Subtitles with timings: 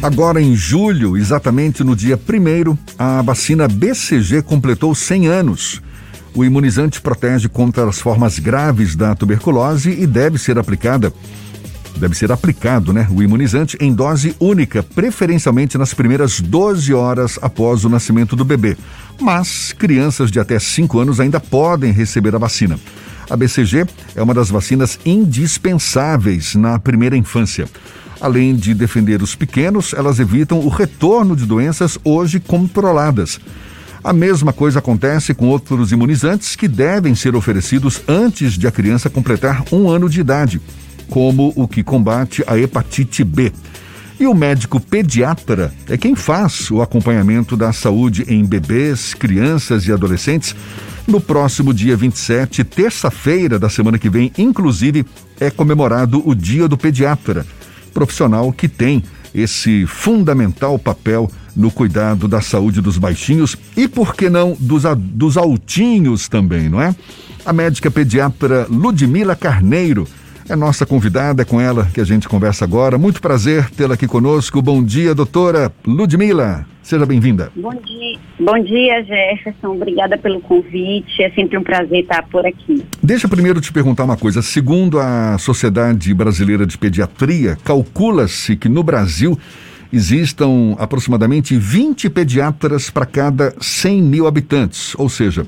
[0.00, 5.82] Agora em julho, exatamente no dia 1 a vacina BCG completou 100 anos.
[6.34, 11.12] O imunizante protege contra as formas graves da tuberculose e deve ser aplicada
[11.98, 17.84] deve ser aplicado, né, o imunizante em dose única, preferencialmente nas primeiras 12 horas após
[17.84, 18.76] o nascimento do bebê.
[19.20, 22.78] Mas crianças de até 5 anos ainda podem receber a vacina.
[23.28, 27.68] A BCG é uma das vacinas indispensáveis na primeira infância.
[28.20, 33.38] Além de defender os pequenos, elas evitam o retorno de doenças hoje controladas.
[34.02, 39.08] A mesma coisa acontece com outros imunizantes que devem ser oferecidos antes de a criança
[39.08, 40.60] completar um ano de idade,
[41.08, 43.52] como o que combate a hepatite B.
[44.18, 49.92] E o médico pediatra é quem faz o acompanhamento da saúde em bebês, crianças e
[49.92, 50.56] adolescentes.
[51.06, 55.06] No próximo dia 27, terça-feira da semana que vem, inclusive,
[55.38, 57.46] é comemorado o Dia do Pediatra
[57.98, 59.02] profissional que tem
[59.34, 65.36] esse fundamental papel no cuidado da saúde dos baixinhos e, por que não, dos, dos
[65.36, 66.94] altinhos também, não é?
[67.44, 70.06] A médica pediatra Ludmila Carneiro
[70.48, 72.96] é nossa convidada, é com ela que a gente conversa agora.
[72.96, 74.62] Muito prazer tê-la aqui conosco.
[74.62, 76.66] Bom dia, doutora Ludmila.
[76.82, 77.52] Seja bem-vinda.
[77.54, 78.18] Bom dia.
[78.40, 79.74] Bom dia, Jefferson.
[79.74, 81.22] Obrigada pelo convite.
[81.22, 82.82] É sempre um prazer estar por aqui.
[83.02, 84.40] Deixa eu primeiro te perguntar uma coisa.
[84.40, 89.38] Segundo a Sociedade Brasileira de Pediatria, calcula-se que no Brasil
[89.92, 94.94] existam aproximadamente 20 pediatras para cada 100 mil habitantes.
[94.96, 95.46] Ou seja,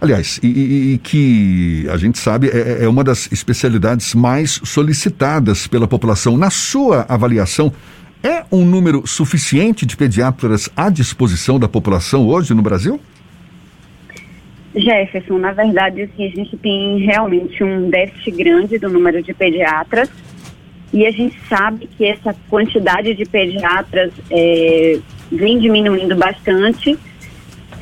[0.00, 5.88] Aliás, e, e, que a gente sabe é, é uma das especialidades mais solicitadas pela
[5.88, 6.36] população.
[6.36, 7.72] Na sua avaliação,
[8.22, 13.00] é um número suficiente de pediatras à disposição da população hoje no Brasil?
[14.74, 20.08] Jefferson, na verdade, assim, a gente tem realmente um déficit grande do número de pediatras
[20.92, 24.98] e a gente sabe que essa quantidade de pediatras é,
[25.30, 26.98] vem diminuindo bastante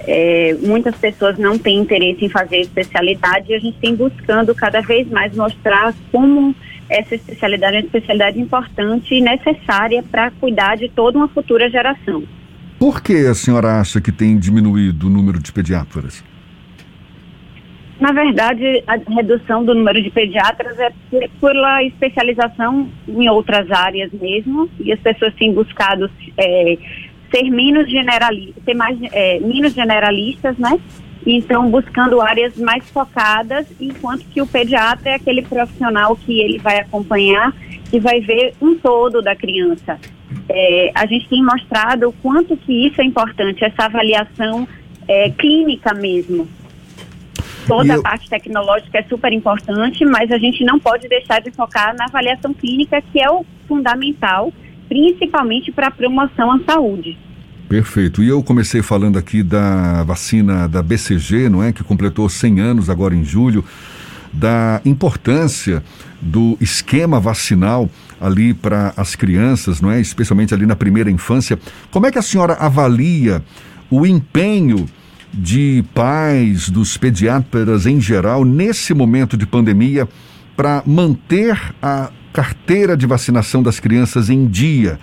[0.07, 4.81] é, muitas pessoas não têm interesse em fazer especialidade e a gente tem buscando cada
[4.81, 6.55] vez mais mostrar como
[6.89, 12.23] essa especialidade é uma especialidade importante e necessária para cuidar de toda uma futura geração.
[12.79, 16.23] Por que a senhora acha que tem diminuído o número de pediatras?
[17.99, 20.93] Na verdade, a redução do número de pediatras é
[21.41, 26.77] pela especialização em outras áreas mesmo, e as pessoas têm buscado é,
[27.31, 30.79] ser menos generalistas, ser mais, é, menos generalistas, né?
[31.27, 36.79] Então, buscando áreas mais focadas, enquanto que o pediatra é aquele profissional que ele vai
[36.79, 37.53] acompanhar
[37.93, 39.99] e vai ver um todo da criança.
[40.49, 44.69] É, a gente tem mostrado o quanto que isso é importante, essa avaliação
[45.09, 46.49] é, clínica mesmo.
[47.67, 48.01] Toda eu...
[48.01, 52.05] a parte tecnológica é super importante, mas a gente não pode deixar de focar na
[52.05, 54.53] avaliação clínica, que é o fundamental,
[54.89, 57.19] principalmente para a promoção à saúde.
[57.69, 58.23] Perfeito.
[58.23, 61.73] E eu comecei falando aqui da vacina da BCG, não é?
[61.73, 63.65] Que completou 100 anos agora em julho,
[64.33, 65.83] da importância
[66.21, 70.01] do esquema vacinal ali para as crianças, não é?
[70.01, 71.59] Especialmente ali na primeira infância.
[71.91, 73.43] Como é que a senhora avalia
[73.91, 74.87] o empenho
[75.33, 80.09] de pais, dos pediatras em geral, nesse momento de pandemia,
[80.57, 84.99] para manter a carteira de vacinação das crianças em dia?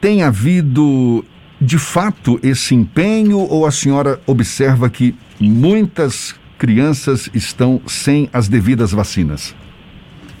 [0.00, 1.22] Tem havido
[1.60, 8.92] de fato esse empenho ou a senhora observa que muitas crianças estão sem as devidas
[8.92, 9.54] vacinas?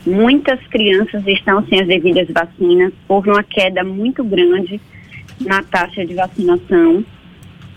[0.06, 2.90] Muitas crianças estão sem as devidas vacinas.
[3.06, 4.80] Houve uma queda muito grande
[5.38, 7.04] na taxa de vacinação.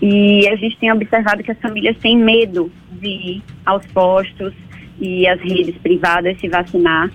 [0.01, 4.53] E a gente tem observado que as famílias têm medo de ir aos postos
[5.01, 7.11] e às redes privadas se vacinar.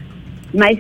[0.53, 0.79] Mas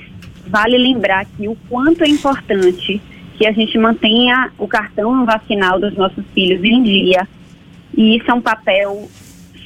[0.49, 3.01] vale lembrar que o quanto é importante
[3.37, 7.29] que a gente mantenha o cartão vacinal dos nossos filhos em dia.
[7.97, 9.09] E isso é um papel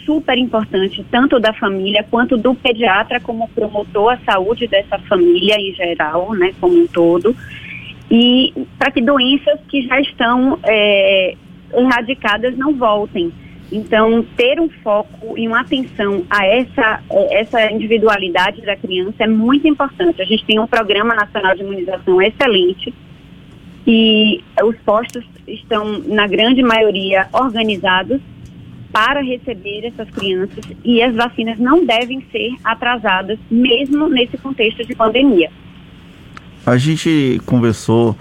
[0.04, 5.72] super importante, tanto da família quanto do pediatra como promotor à saúde dessa família em
[5.74, 7.34] geral, né, como um todo.
[8.10, 11.34] E para que doenças que já estão é,
[11.74, 13.32] erradicadas não voltem.
[13.72, 19.66] Então, ter um foco e uma atenção a essa, essa individualidade da criança é muito
[19.66, 20.20] importante.
[20.20, 22.92] A gente tem um programa nacional de imunização excelente,
[23.86, 28.20] e os postos estão, na grande maioria, organizados
[28.92, 34.94] para receber essas crianças e as vacinas não devem ser atrasadas, mesmo nesse contexto de
[34.94, 35.50] pandemia.
[36.64, 38.16] A gente conversou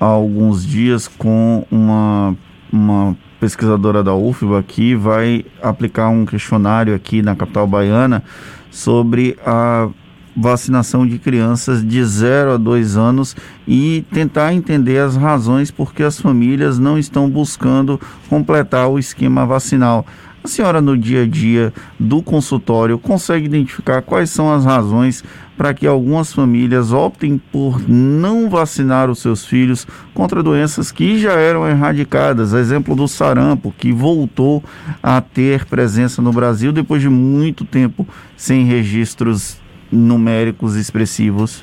[0.00, 2.36] há alguns dias com uma,
[2.70, 8.22] uma pesquisadora da UFBA que vai aplicar um questionário aqui na capital baiana
[8.70, 9.88] sobre a
[10.36, 13.34] vacinação de crianças de 0 a 2 anos
[13.66, 17.98] e tentar entender as razões por que as famílias não estão buscando
[18.28, 20.04] completar o esquema vacinal.
[20.46, 25.24] A senhora, no dia a dia do consultório, consegue identificar quais são as razões
[25.56, 29.84] para que algumas famílias optem por não vacinar os seus filhos
[30.14, 32.52] contra doenças que já eram erradicadas?
[32.52, 34.62] Exemplo do sarampo, que voltou
[35.02, 38.06] a ter presença no Brasil depois de muito tempo
[38.36, 39.60] sem registros
[39.90, 41.60] numéricos expressivos.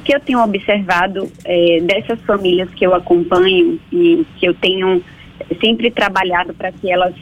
[0.00, 5.00] O que eu tenho observado é, dessas famílias que eu acompanho e que eu tenho
[5.60, 7.14] sempre trabalhado para que elas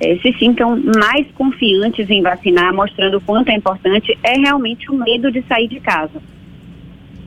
[0.00, 4.94] é, se sintam mais confiantes em vacinar, mostrando o quanto é importante, é realmente o
[4.94, 6.22] medo de sair de casa.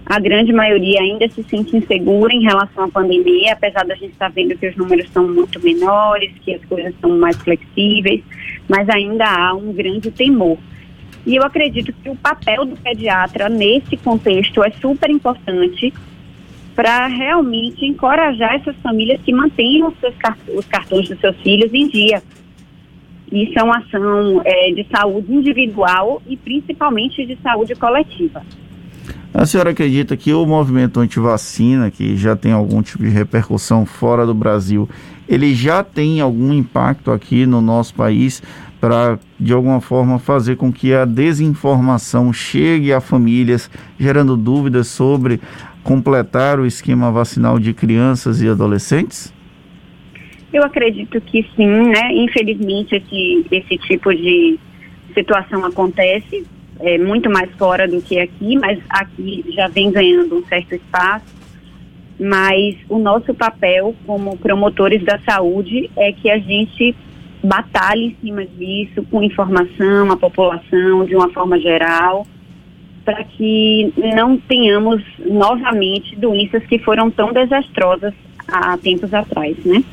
[0.05, 4.27] A grande maioria ainda se sente insegura em relação à pandemia, apesar da gente estar
[4.27, 8.21] tá vendo que os números são muito menores, que as coisas são mais flexíveis,
[8.67, 10.57] mas ainda há um grande temor.
[11.25, 15.93] E eu acredito que o papel do pediatra nesse contexto é super importante
[16.75, 19.93] para realmente encorajar essas famílias que mantenham
[20.53, 22.23] os, cartões dos seus filhos em dia.
[23.31, 28.41] Isso é uma ação é, de saúde individual e principalmente de saúde coletiva.
[29.33, 34.25] A senhora acredita que o movimento anti-vacina, que já tem algum tipo de repercussão fora
[34.25, 34.89] do Brasil,
[35.27, 38.43] ele já tem algum impacto aqui no nosso país
[38.81, 45.39] para, de alguma forma, fazer com que a desinformação chegue a famílias, gerando dúvidas sobre
[45.81, 49.31] completar o esquema vacinal de crianças e adolescentes?
[50.53, 52.13] Eu acredito que sim, né?
[52.13, 54.59] Infelizmente esse, esse tipo de
[55.13, 56.45] situação acontece,
[56.79, 61.25] é muito mais fora do que aqui, mas aqui já vem ganhando um certo espaço.
[62.19, 66.95] Mas o nosso papel como promotores da saúde é que a gente
[67.43, 72.27] batalhe em cima disso com informação à população de uma forma geral,
[73.03, 78.13] para que não tenhamos novamente doenças que foram tão desastrosas
[78.47, 79.83] há tempos atrás, né?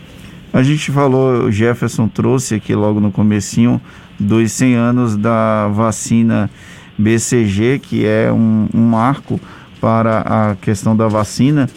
[0.53, 3.81] A gente falou, o Jefferson trouxe aqui logo no comecinho
[4.19, 6.51] dos 100 anos da vacina
[6.97, 9.39] BCG, que é um, um marco
[9.81, 11.69] para a questão da vacina.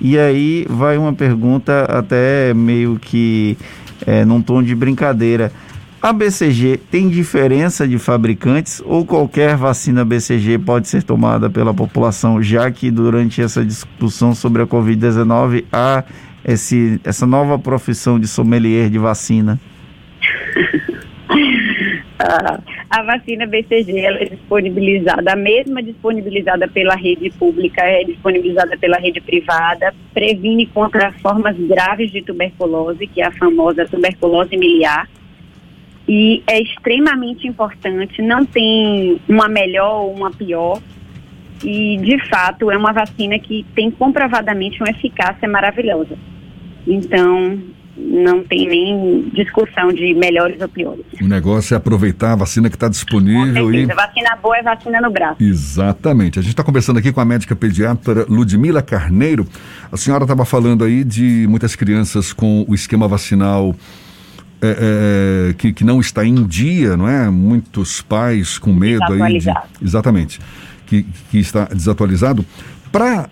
[0.00, 3.56] E aí vai uma pergunta até meio que
[4.06, 5.50] é, num tom de brincadeira.
[6.00, 12.40] A BCG tem diferença de fabricantes ou qualquer vacina BCG pode ser tomada pela população,
[12.40, 16.04] já que durante essa discussão sobre a Covid-19 há
[16.48, 19.60] esse, essa nova profissão de sommelier de vacina?
[22.20, 22.58] Ah,
[22.90, 28.98] a vacina BCG ela é disponibilizada, a mesma disponibilizada pela rede pública, é disponibilizada pela
[28.98, 35.08] rede privada, previne contra formas graves de tuberculose, que é a famosa tuberculose miliar,
[36.08, 40.82] e é extremamente importante, não tem uma melhor ou uma pior,
[41.62, 46.18] e de fato é uma vacina que tem comprovadamente uma eficácia maravilhosa.
[46.88, 47.58] Então,
[47.98, 51.04] não tem nem discussão de melhores ou piores.
[51.20, 53.84] O negócio é aproveitar a vacina que está disponível e.
[53.86, 55.42] Vacina boa é vacina no braço.
[55.42, 56.38] Exatamente.
[56.38, 59.46] A gente está conversando aqui com a médica pediatra Ludmila Carneiro.
[59.90, 63.74] A senhora estava falando aí de muitas crianças com o esquema vacinal.
[64.60, 67.30] É, é, que, que não está em dia, não é?
[67.30, 69.38] Muitos pais com medo aí.
[69.38, 69.52] De,
[69.82, 70.40] exatamente.
[70.86, 72.44] Que, que está desatualizado.
[72.90, 73.28] Para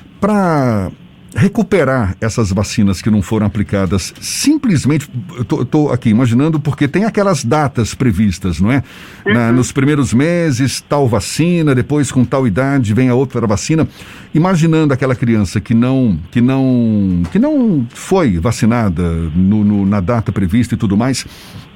[1.37, 7.95] recuperar essas vacinas que não foram aplicadas simplesmente, estou aqui imaginando, porque tem aquelas datas
[7.95, 8.83] previstas, não é?
[9.25, 9.35] Uhum.
[9.35, 13.87] Na, nos primeiros meses, tal vacina, depois com tal idade vem a outra vacina.
[14.35, 19.03] Imaginando aquela criança que não, que não, que não foi vacinada
[19.35, 21.27] no, no, na data prevista e tudo mais,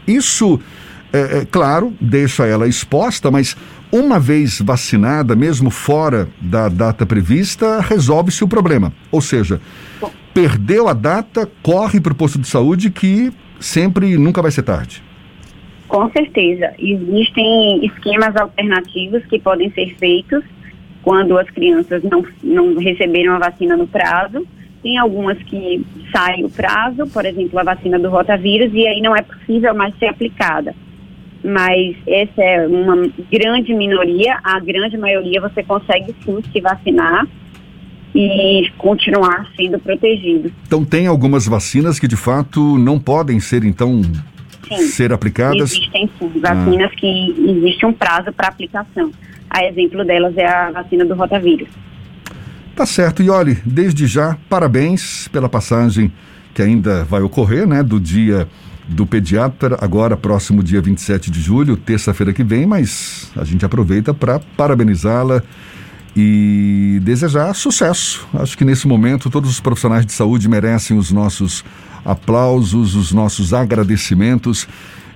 [0.06, 0.58] isso
[1.12, 3.56] é, é, claro, deixa ela exposta, mas
[3.92, 8.92] uma vez vacinada, mesmo fora da data prevista, resolve-se o problema.
[9.10, 9.60] Ou seja,
[10.32, 15.02] perdeu a data, corre para o posto de saúde que sempre nunca vai ser tarde.
[15.88, 16.72] Com certeza.
[16.78, 20.44] Existem esquemas alternativos que podem ser feitos
[21.02, 24.46] quando as crianças não, não receberam a vacina no prazo.
[24.84, 29.16] Tem algumas que saem o prazo, por exemplo, a vacina do rotavírus, e aí não
[29.16, 30.74] é possível mais ser aplicada
[31.42, 32.96] mas essa é uma
[33.30, 37.26] grande minoria, a grande maioria você consegue sim se vacinar
[38.14, 40.52] e continuar sendo protegido.
[40.66, 44.02] Então tem algumas vacinas que de fato não podem ser então
[44.68, 45.72] sim, ser aplicadas?
[45.72, 46.96] Existem sim, vacinas ah.
[46.96, 49.10] que existe um prazo para aplicação.
[49.48, 51.68] A exemplo delas é a vacina do rotavírus.
[52.76, 53.22] Tá certo.
[53.22, 56.12] E olhe, desde já, parabéns pela passagem
[56.54, 58.48] que ainda vai ocorrer, né, do dia
[58.88, 64.12] do pediatra, agora próximo dia 27 de julho, terça-feira que vem, mas a gente aproveita
[64.12, 65.42] para parabenizá-la
[66.16, 68.26] e desejar sucesso.
[68.34, 71.64] Acho que nesse momento todos os profissionais de saúde merecem os nossos
[72.04, 74.66] aplausos, os nossos agradecimentos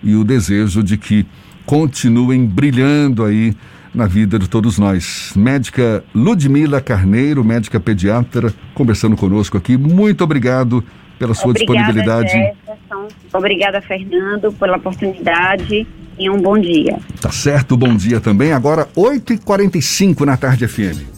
[0.02, 1.26] e o desejo de que
[1.66, 3.56] continuem brilhando aí
[3.92, 5.32] na vida de todos nós.
[5.34, 9.76] Médica Ludmila Carneiro, médica pediatra, conversando conosco aqui.
[9.76, 10.84] Muito obrigado
[11.18, 12.30] pela sua Obrigada, disponibilidade.
[12.30, 13.08] Jefferson.
[13.32, 15.86] Obrigada, Fernando, pela oportunidade
[16.18, 16.98] e um bom dia.
[17.20, 18.52] Tá certo, bom dia também.
[18.52, 21.13] Agora, 8h45 na tarde FM.